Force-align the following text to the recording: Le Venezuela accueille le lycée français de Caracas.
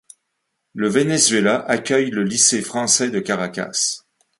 Le 0.73 0.89
Venezuela 0.89 1.59
accueille 1.67 2.09
le 2.09 2.23
lycée 2.23 2.63
français 2.63 3.11
de 3.11 3.19
Caracas. 3.19 4.01